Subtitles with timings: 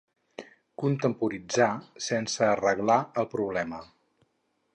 [0.83, 1.67] Contemporitzà
[2.07, 3.85] sense arreglar el problema.